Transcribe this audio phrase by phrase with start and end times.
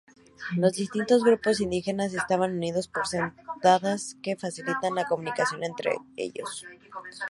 [0.57, 6.65] Los distintos grupos indígenas estaban unidos por sendas que facilita la comunicación entre ellos.